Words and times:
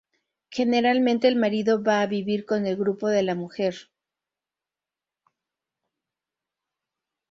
Generalmente 0.49 1.27
el 1.27 1.35
marido 1.35 1.83
va 1.83 2.01
a 2.01 2.07
vivir 2.07 2.43
con 2.47 2.65
el 2.65 2.75
grupo 2.75 3.07
de 3.09 3.21
la 3.21 3.35
mujer. 3.35 3.75